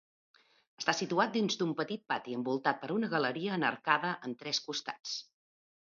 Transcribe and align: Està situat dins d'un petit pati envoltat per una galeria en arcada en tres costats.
Està 0.81 0.95
situat 0.99 1.35
dins 1.35 1.57
d'un 1.59 1.75
petit 1.83 2.03
pati 2.13 2.37
envoltat 2.37 2.81
per 2.85 2.91
una 2.97 3.13
galeria 3.15 3.59
en 3.61 3.67
arcada 3.71 4.15
en 4.29 4.35
tres 4.41 4.67
costats. 4.71 5.15